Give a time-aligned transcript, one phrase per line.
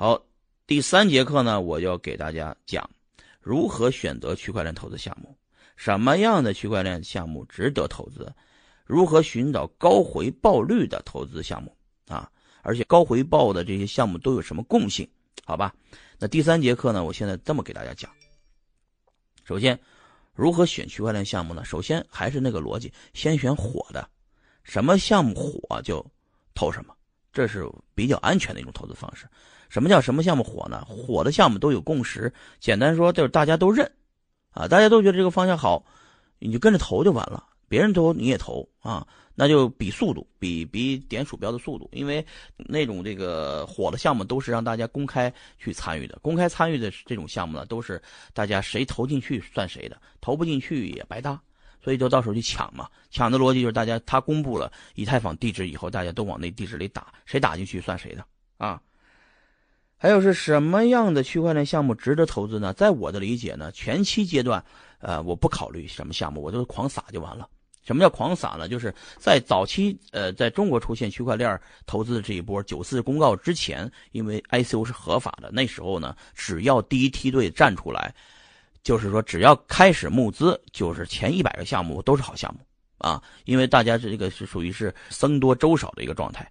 [0.00, 0.24] 好，
[0.64, 2.88] 第三节课呢，我要给大家讲
[3.40, 5.36] 如何选择区块链投资项目，
[5.74, 8.32] 什么样的区块链项目值得投资，
[8.86, 12.30] 如何寻找高回报率的投资项目啊，
[12.62, 15.04] 而且高回报的这些项目都有什么共性？
[15.44, 15.74] 好吧，
[16.16, 18.08] 那第三节课呢，我现在这么给大家讲。
[19.42, 19.76] 首先，
[20.32, 21.64] 如何选区块链项目呢？
[21.64, 24.08] 首先还是那个逻辑，先选火的，
[24.62, 26.06] 什么项目火就
[26.54, 26.94] 投什么，
[27.38, 29.24] 这是比较安全的一种投资方式。
[29.68, 30.84] 什么叫什么项目火呢？
[30.88, 33.88] 火的项目都有共识，简单说就是大家都认，
[34.50, 35.86] 啊，大家都觉得这个方向好，
[36.40, 37.44] 你就跟着投就完了。
[37.68, 48.02] 别人投你也投啊，那就比速度，比比点鼠标的速度，因为那种这个火的项目都是让大家公开去参与的，公开参与的这种项目呢，都是
[48.32, 51.40] 大家谁投进去算谁的，投不进去也白搭，
[51.82, 52.88] 所以就到时候去抢嘛。
[53.10, 58.24] 抢的逻辑就是大家他公布了以太坊地址以后，大家都往那地址里打，谁打进去算谁的
[58.56, 58.80] 啊。
[59.96, 62.72] 还有是什么样的区块链项目值得投资呢？
[62.72, 64.64] 在我的理解呢，前期阶段，
[65.00, 67.48] 呃，我不考虑什么项目，我就狂撒就完了。
[67.84, 68.68] 什么叫狂撒呢？
[68.68, 78.14] 就是在早期，呃，在中国出现区块链投资的这一波九四公告之前，因为 ICO 是合法的，那时候呢，只要第一梯队站出来，
[78.82, 82.60] 就是说只要开始募资，就是前一百个项目都是好项目
[82.98, 86.50] 啊，因为大家这个是属于是僧多粥少的一个状态，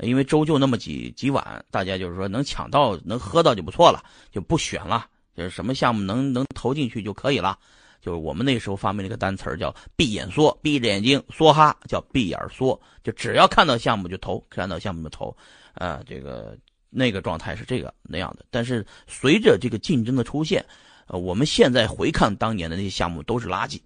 [0.00, 7.58] 因为粥就那么几几碗，大家就是说能抢到能喝到就不错了，就不选了，就是什么项目能能投进去就可以了。
[8.00, 12.80] 就是我们那时候发明了一个单词叫“闭眼缩”，闭着眼睛梭哈，叫“闭眼缩”。
[13.02, 15.36] 就只要看到项目就投，看到项目就投，
[15.74, 16.56] 啊，这个
[16.90, 18.46] 那个状态是这个那样的。
[18.50, 20.64] 但是随着这个竞争的出现，
[21.08, 23.80] 呃，我们现在回看当年的那些项目都是垃圾，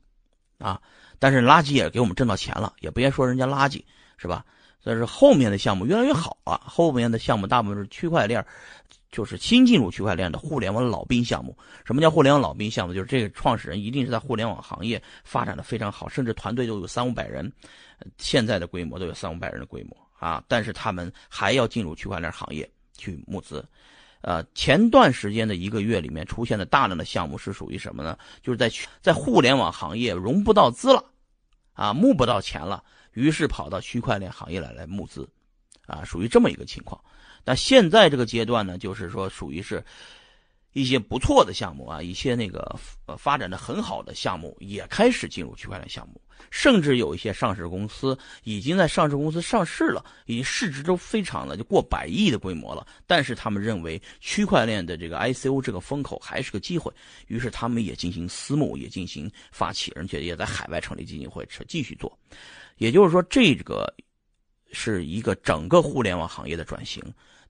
[0.59, 0.81] 啊，
[1.19, 3.83] 但是垃圾也给我们挣到钱了，也别说人家垃圾，
[4.17, 4.45] 是吧？
[4.84, 8.45] 但是后面的项目越来越好了，后面的项目大部分是区块链。
[9.12, 11.55] 就是新进入区块链的互联网老兵项目。
[11.85, 12.95] 什么叫互联网老兵项目？
[12.95, 17.52] 就是这个创始人一定是在互联网行业发展的非常好，甚至团队都有三五百人，
[18.17, 20.42] 现在的规模都有三五百人的规模啊。
[20.48, 23.63] 但是他们还要进入区块链行业去募资。
[24.22, 28.16] 呃，前段时间的一个月里面出现的大量的项目是属于什么呢？
[28.40, 31.05] 就是在在互联网行业融不到资了，
[31.72, 32.84] 啊，募不到钱了，
[33.14, 35.28] 于是跑到区块链行业来来募资，
[35.86, 37.02] 啊，属于这么一个情况。
[37.44, 39.84] 那现在这个阶段呢，就是说属于是
[40.72, 46.20] 一些不错的项目啊，一些那个呃发展的很好的项目也开始进入区块链项目，
[46.51, 52.87] 甚至有一些上市公司已经在上市公司上市了，已经市值都非常的就过百亿的规模了。
[53.07, 56.93] 但是他们认为区块链的这个 ICO 这个风口还是个机会，
[57.27, 62.19] 于是他们也进行私募，也进行发起，而且也在海外成立基金会，继续做。
[62.79, 63.87] 也就是说，这个
[64.73, 67.03] 是一个整个互联网行业的转型。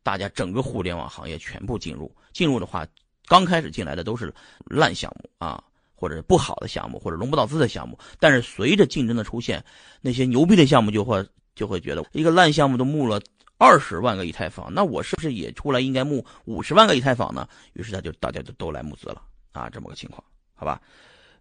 [0.05, 2.85] 大家整个互联网行业全部进入，进入的话，
[3.27, 5.63] 刚开始进来的都是烂项目啊，
[6.03, 7.97] 或者不好的项目，或者融不到资的项目。
[8.19, 9.65] 但是随着竞争的出现，
[10.01, 11.25] 那些牛逼的项目就会
[11.55, 13.23] 就会觉得，一个烂项目都募了
[13.57, 17.49] 二十万个以太坊，那我是不是也出来应该募五十万个以太坊呢？
[17.75, 20.21] 于是他就大家就都来募资了啊，这么个情况，
[20.55, 20.83] 好吧？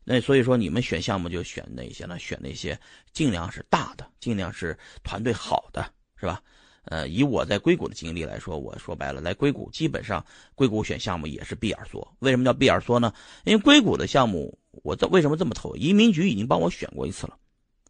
[0.03, 2.19] 那所以说你们选项目就选哪些呢？
[2.19, 2.79] 选那些
[3.13, 6.39] 尽量是大的，尽量是团队好的，是吧？
[6.85, 10.25] 呃，以我在硅谷的经历来说，我说白了，来硅谷基本上
[10.55, 12.15] 硅谷选项目也是闭眼缩。
[12.19, 13.13] 为什么叫闭眼缩呢？
[13.43, 15.75] 因为硅谷的项目，我这为什么这么投？
[15.75, 17.37] 移民局已经帮我选过一次了，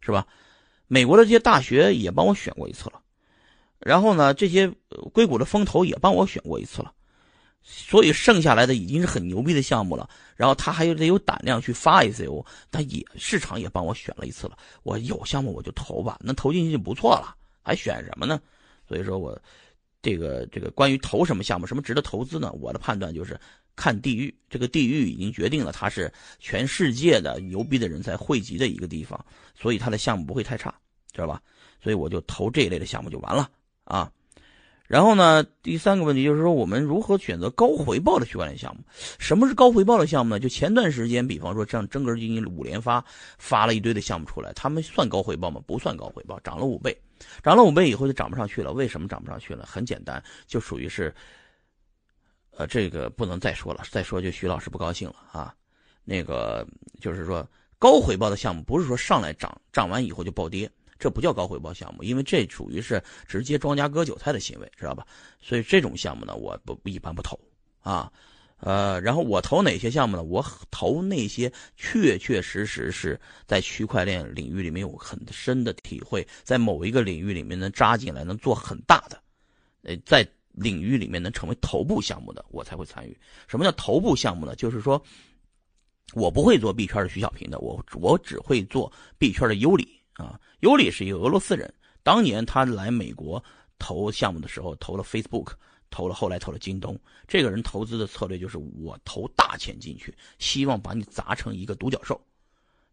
[0.02, 0.28] 是吧？
[0.88, 3.02] 美国的这些大学也帮我选过一次了，
[3.79, 4.69] 然后呢，这些
[5.13, 6.94] 硅谷的风投也帮我选过一次了，
[7.63, 10.09] 所以剩下来的已经是很牛逼的项目了。
[10.35, 14.58] 然后他还有得有胆量去发 ICO，他也市场也帮我选了一次了。
[14.84, 18.41] 我有项目我就投吧，能投进去就不错了，还选什么呢？
[18.91, 19.41] 所以说我，
[20.02, 22.52] 这个这个关于投什么项目，什么值得投资呢？
[22.59, 23.40] 我的判断就是
[23.74, 29.25] 看地域，这个地域已经决定了它是全世界的牛逼的人才汇集的一个地方，
[29.56, 30.75] 所以它的项目不会太差，
[31.13, 31.41] 知道吧？
[31.82, 33.49] 所以我就投这一类的项目就完了
[33.85, 34.11] 啊。
[34.88, 38.84] 然后呢，第三个问题就是说，我们如何选择高回报的区块链项目？
[39.17, 40.37] 什么是高回报的项目呢？
[40.37, 43.02] 就前段时间，比方说像真格基金五连发
[43.37, 45.61] 发了一堆的项目出来，他们算高回报吗？
[45.66, 46.94] 不算高回报，涨了五倍。
[47.44, 49.66] 涨了五倍以后就涨不上去了，为什么涨不上去了？
[49.66, 51.14] 很简单，就属于是，
[52.52, 55.56] 呃，这个不能再说了，再说就徐老师不高兴了啊。
[56.03, 56.68] 那个
[57.00, 57.47] 就是说，
[57.78, 65.06] 高回报的项目不是说上来涨，涨完以后就暴跌，这不叫高回报项目，因为这属于是直接庄家割韭菜的行为，知道吧？
[65.41, 67.40] 所以这种项目呢，我不一般不投
[67.82, 68.12] 啊。
[68.61, 70.23] 呃，然后我投哪些项目呢？
[70.23, 79.22] 我投那些确确实实是在区块链领域里面有很深的体会，在某一个领域里面能扎进来，能做很大的，
[79.81, 83.17] 呃，在领域里面能成为头部项目的，我才会参与。
[83.47, 84.55] 什么叫头部项目呢？
[84.55, 85.02] 就是说，
[86.13, 90.40] 我不会做币圈的徐小平的，我我只会做币圈的尤里啊。
[90.59, 91.73] 尤里是一个俄罗斯人，
[92.03, 93.43] 当年他来美国
[93.79, 95.53] 投项目的时候，投了 Facebook，
[95.91, 96.99] 投了后来投了京东。
[97.28, 102.20] 这个人投资的策略就是我投大钱进去，希望把你砸成一个独角兽。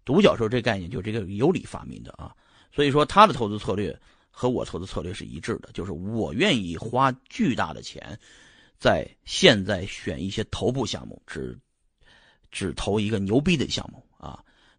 [0.04, 2.36] 独角兽这概念就这个尤里发明的啊，
[2.70, 3.98] 所以说他的投资策略。
[4.30, 8.16] 和我投资策略是一致的，就是我愿意花巨大的钱，
[8.78, 11.58] 在现在选一些头部项目，只
[12.52, 14.00] 只投一个牛逼的项目，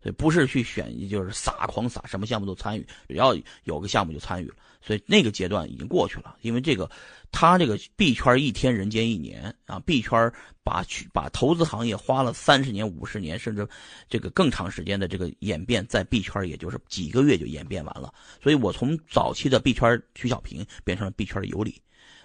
[0.01, 4.55] 所以不是去选，就是撒狂撒，什么项目都参与，只要有个项目就参与了。
[4.81, 6.89] 所以那个阶段已经过去了，因为这个，
[7.33, 10.31] 他这个币圈一天人间一年啊，币圈
[10.63, 13.67] 把去把投资行业花了三十年、五十年，甚至
[14.07, 18.13] 这个更长时间的这个演变，在币圈也就是几个月就演变完了。
[18.41, 21.75] 所以我从早期的币圈徐小平变成了币圈的尤里，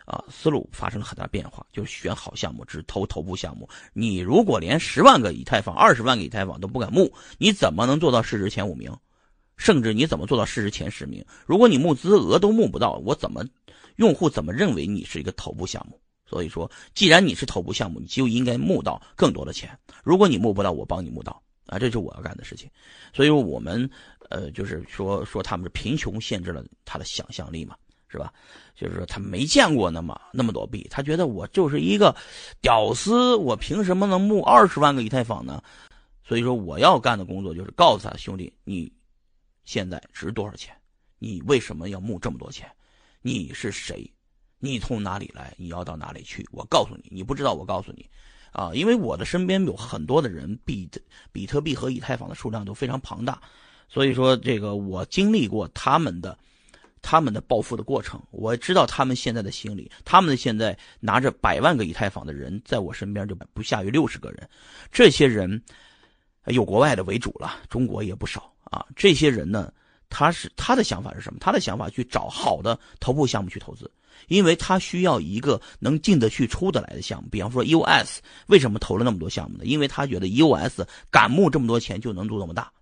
[0.04, 3.68] 啊，思路发生了很大变化，就是选好项目，只投头部项目。
[3.92, 8.94] 你如果连十万个以太坊、二十万个以太坊都不敢募，你怎么能做到市值前五名？
[9.56, 11.24] 甚至你怎么做到市值前十名？
[11.46, 13.44] 如果你募资额都募不到，我怎么
[13.96, 16.00] 用户怎么认为你是一个头部项目？
[16.26, 19.78] 所以说，既然你是头部项目，你就应该募到更多的钱。
[20.02, 22.68] 如果你募不到，我帮你募到啊，这是我要干的事情。
[23.12, 23.88] 所以我们
[24.30, 27.76] 呃，就是说说他们是贫穷限制了他的想象力嘛，
[28.14, 28.32] 是吧？
[28.76, 32.14] 就是说他没见过那么那么多币，他觉得我就是一个
[32.60, 35.60] 屌丝，我凭什么能募二十万个以太坊呢？
[36.22, 38.92] 所以说我要干的工作就是告诉他兄弟，你。
[39.66, 40.76] 现在值多少钱？
[41.18, 42.70] 你为什么要募这么多钱？
[43.22, 44.12] 你是谁？
[44.58, 45.54] 你从哪里来？
[45.56, 46.46] 你要到哪里去？
[46.52, 48.06] 我告诉你，你不知道，我告诉你，
[48.52, 50.86] 啊，因为我的身边有很多的人，比
[51.32, 53.40] 比特币和以太坊的数量都非常庞大，
[53.88, 56.38] 所以说这个我经历过他们的
[57.04, 64.48] 他们的暴富的过程，我知道他们现在的心理，他们的现在拿着百万个以太坊的人，在我身边就不下于六十个人，
[64.90, 65.62] 这些人
[66.46, 68.50] 有国外的为主了，中国也不少。
[68.64, 69.70] 啊，这些人呢，
[70.08, 71.38] 他是他的想法是什么？
[71.38, 73.88] 他的想法去找好的头部项目去投资，
[74.26, 77.28] 因为他需要一个能进得去、出得来的项目。
[77.30, 79.64] 比方说 EOS，为什么投了那么多项目呢？
[79.64, 82.72] 因为他觉得 EOS 敢募这么多钱就能做这么大，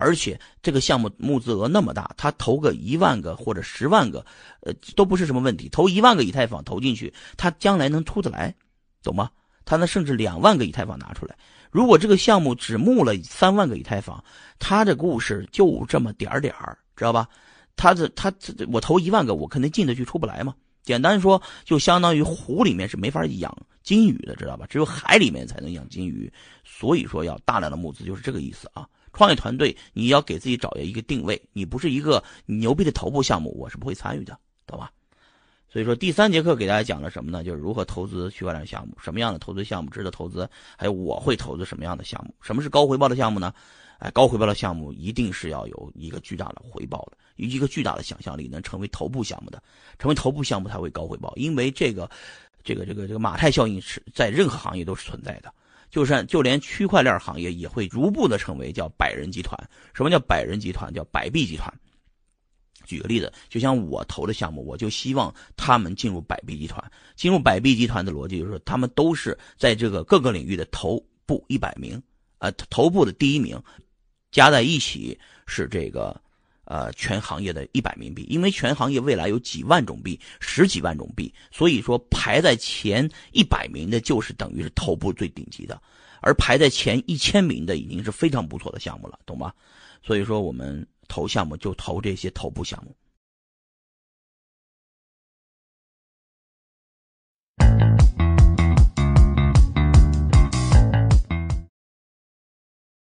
[0.00, 4.24] 而且这个项目募资额那么大，他投个一万个或者十万个，
[4.62, 5.68] 呃，都不是什么问题。
[5.68, 8.54] 投一万个以太坊投进去，他将来能出得来，
[9.02, 9.30] 懂吗？
[9.66, 11.36] 他能甚至两万个以太坊拿出来。
[11.70, 14.24] 如果这个项目只募了三万个以太坊，
[14.58, 17.28] 他的故事就这么点点儿，知道吧？
[17.76, 18.32] 他的他
[18.72, 20.54] 我投一万个，我肯定进得去出不来嘛。
[20.82, 24.66] 简单说，就相当于湖里面是没法养金鱼的，知道吧？
[24.68, 26.32] 只有海里面才能养金鱼。
[26.64, 28.88] 所以说要大量的募资，就是这个意思啊。
[29.12, 34.90] 创业团队你要给自己找一个定位，你不是一个牛逼的头部项目，我是不会参与的，懂吧？
[35.72, 37.44] 所以说，第三节课给大家讲了什么呢？
[37.44, 42.34] 就是如何投资区块链项目，什么样的投资项目值得投资，还有我会投资什么样的项目。
[42.40, 43.54] 什么是高回报的项目呢？
[44.00, 49.62] 哎，高回报的项目一定是要有一个巨大的回报的，一个巨大的想象力，能成为头部项目的，
[49.98, 51.32] 成为头部项目才会高回报。
[51.36, 52.10] 因为这个，
[52.64, 55.52] 这个，这个，这个马太效应是在任何行业都是存在的，
[55.90, 59.58] 就算就连区块链行业也会逐步的成为叫百人集团。
[59.92, 60.92] 什么叫百人集团？
[60.94, 61.72] 叫百币集团。
[62.86, 66.92] 举个例子，就像我投的项目，我就希望他们进入百币集团。
[67.14, 72.02] 进入百币集团的逻辑就是，他们都是在这个各个领域的头部一百名，
[72.38, 73.62] 呃，头部的第一名，
[74.32, 75.16] 加在一起
[75.46, 76.20] 是这个，
[76.70, 78.24] 呃，全行业的一百名币。
[78.30, 85.82] 因为全行业未来有几万种币，十几万种币，所以说排在前一百名的就是等于是头部最顶级的，
[86.20, 89.52] 而排在前一千名的已经是非常不错的项目了，懂吗？
[90.00, 90.86] 所以说我们。
[91.12, 92.94] 投项目就投这些头部项目，